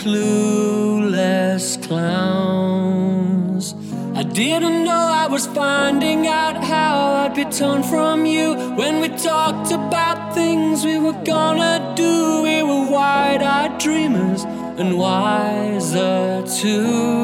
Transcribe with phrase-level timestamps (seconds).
[0.00, 3.74] clueless clowns.
[4.14, 9.08] I didn't know I was finding out how I'd be torn from you when we
[9.08, 12.42] talked about things we were gonna do.
[12.42, 14.44] We were wide eyed dreamers
[14.80, 17.19] and wiser too.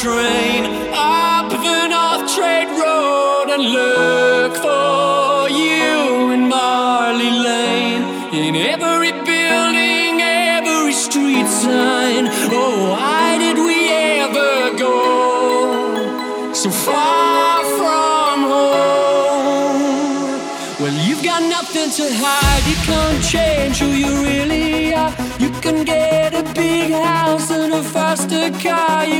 [0.00, 5.19] train up the North Trade Road and look for.
[28.62, 29.19] call you.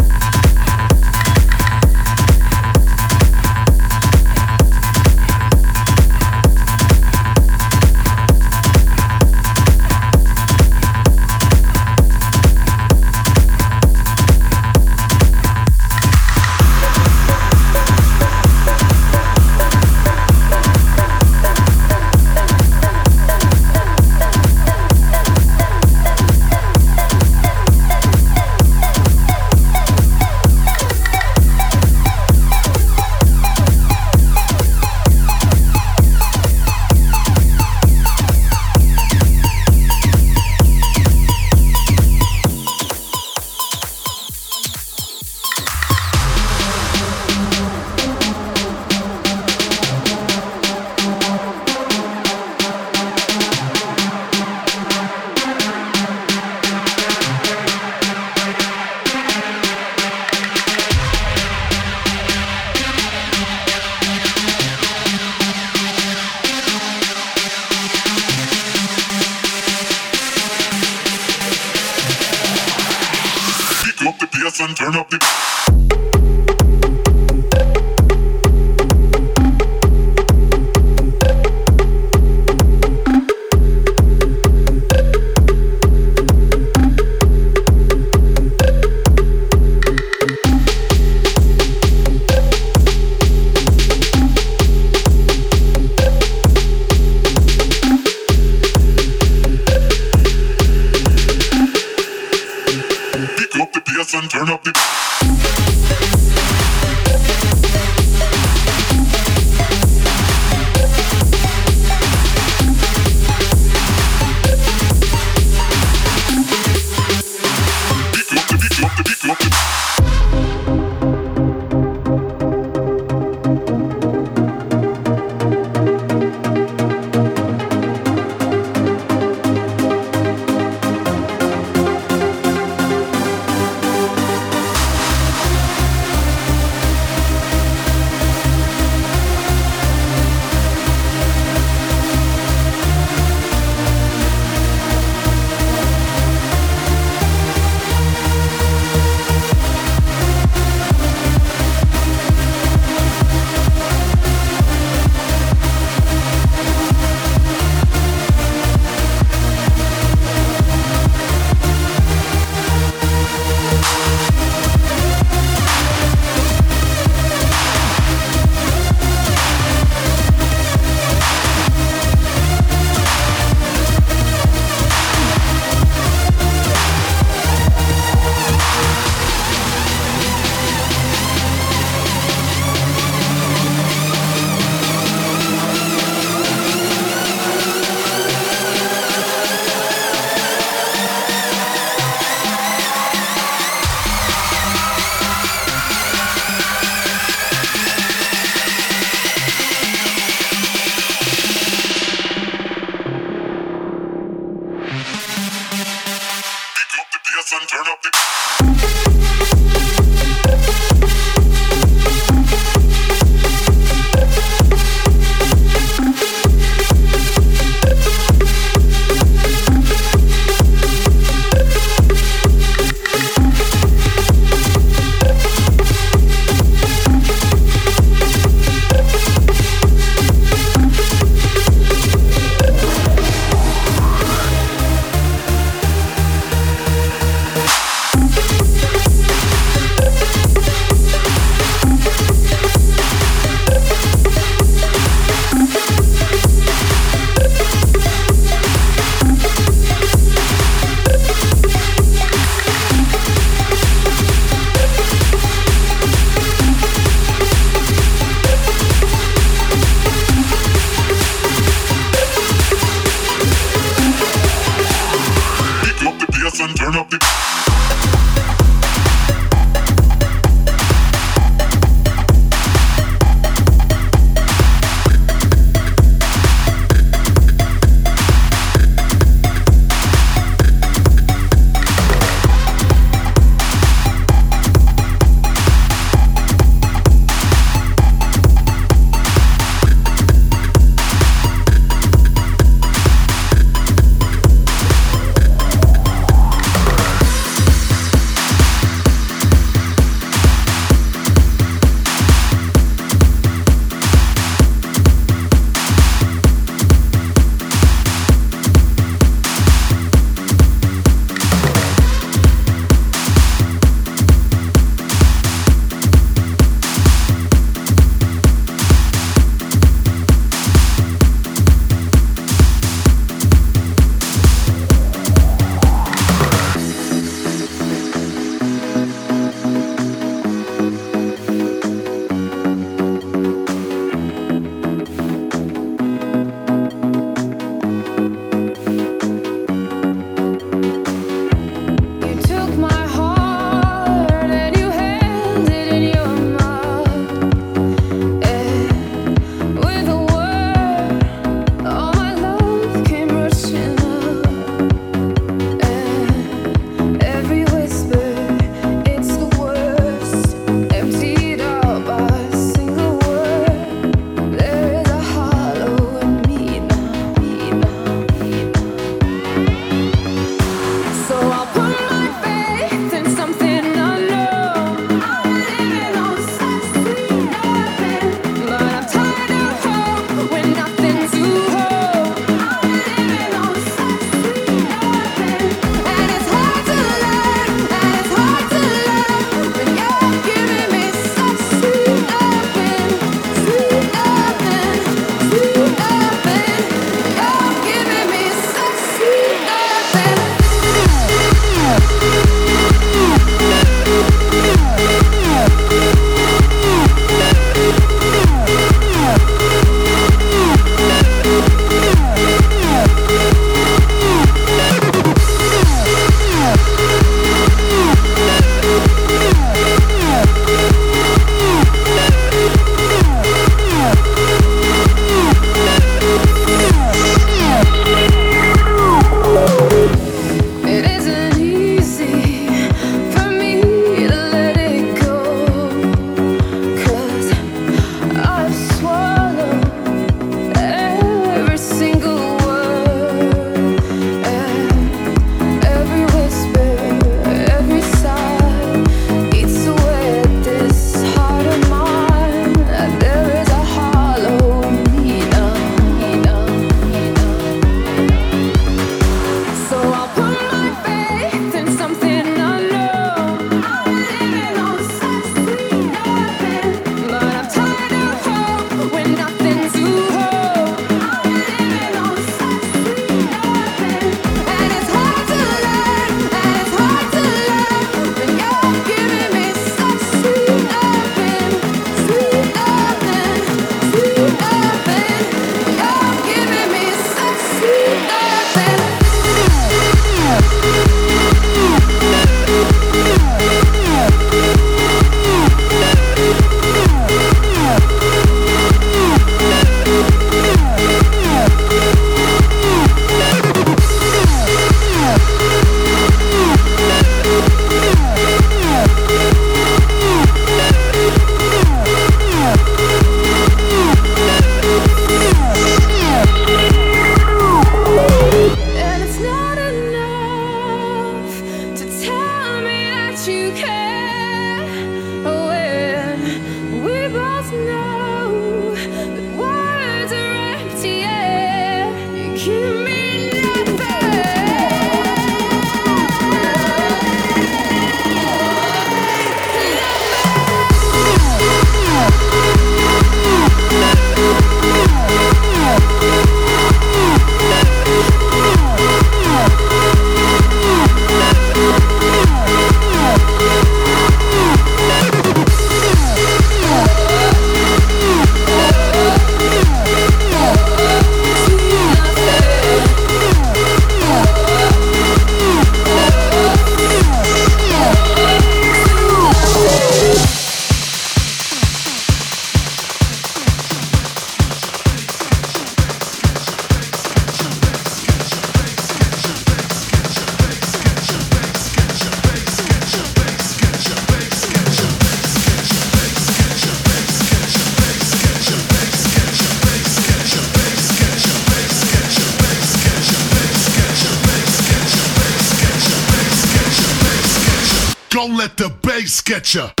[599.51, 600.00] Get ya.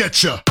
[0.00, 0.49] Get ya.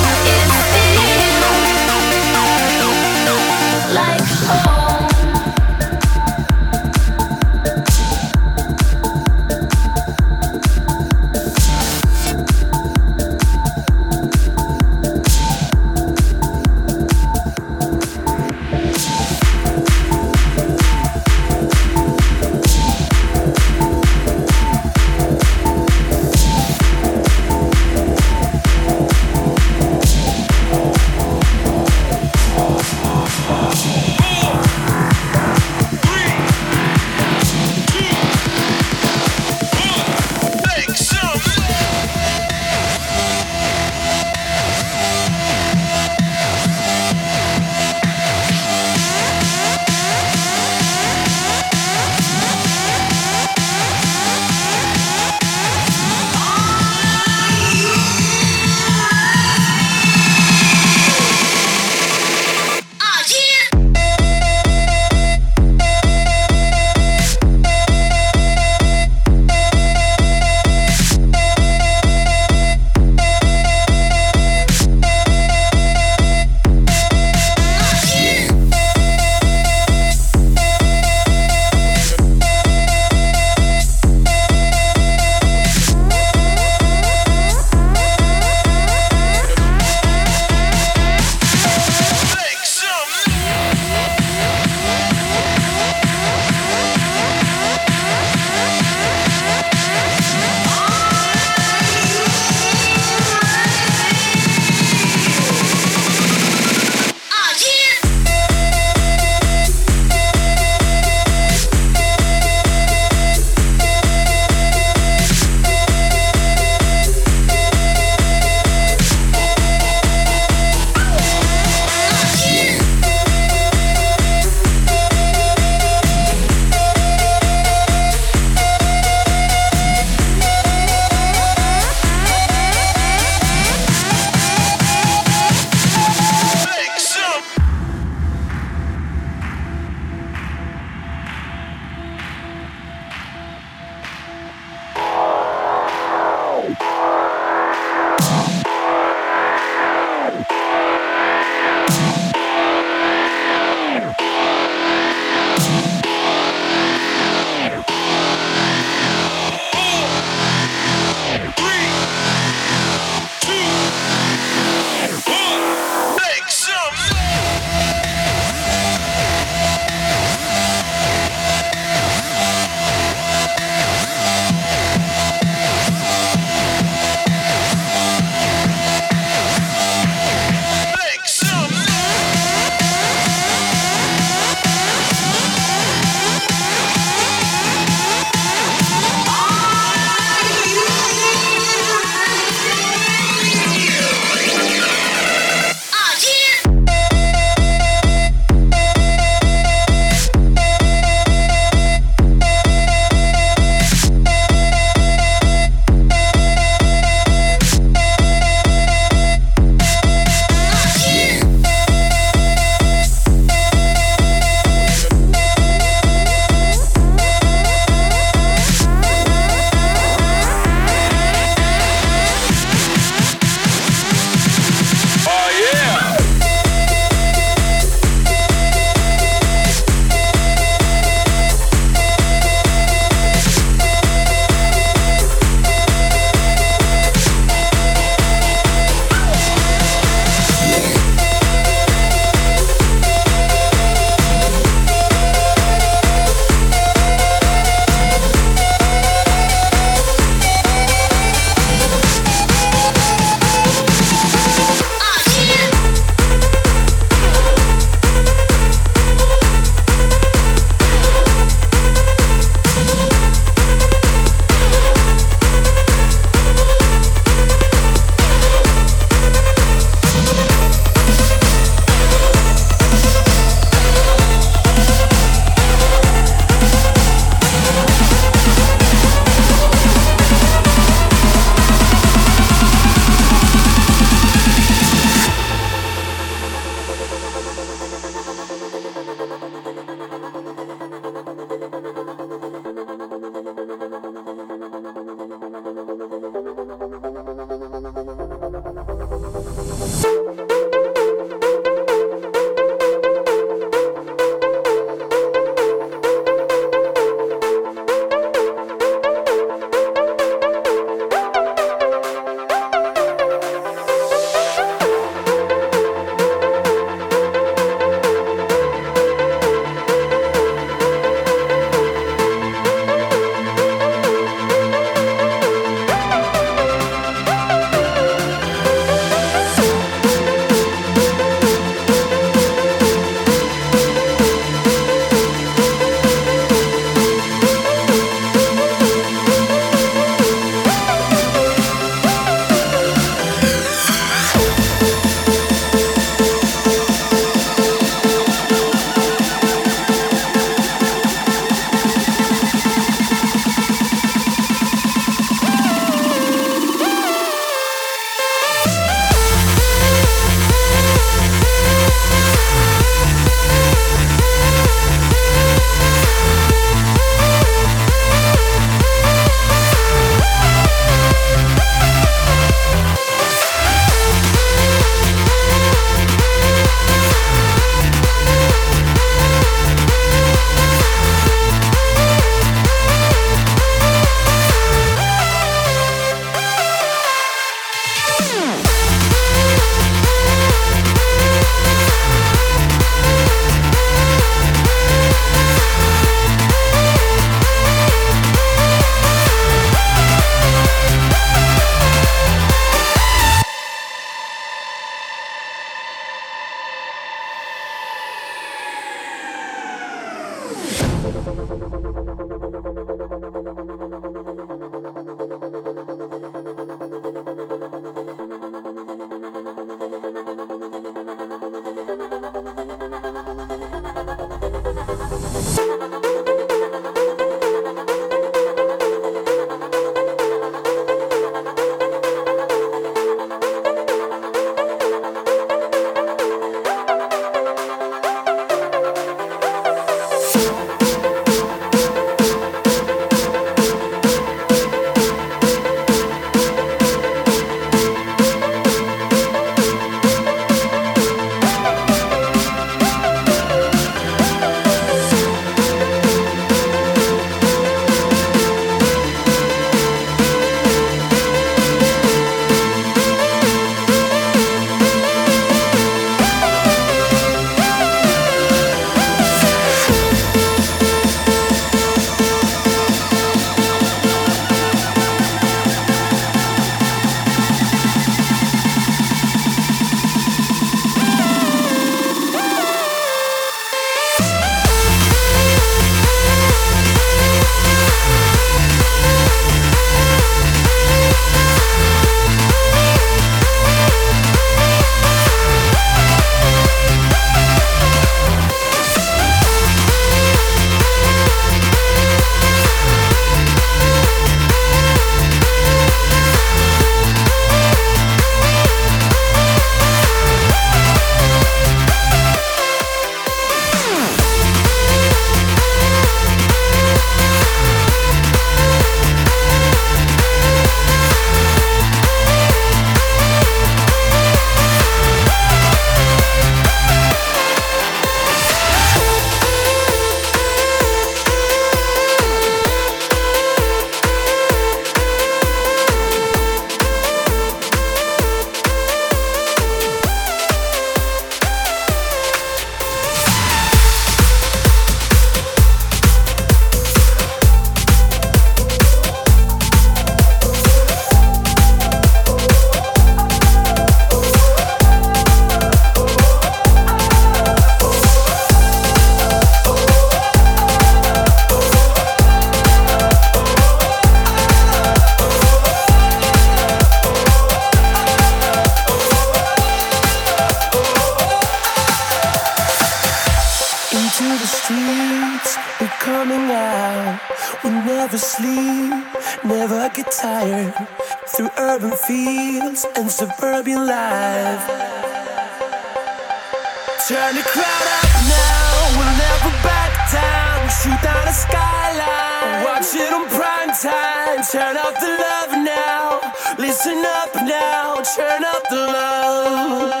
[597.05, 600.00] Up now, turn up the love.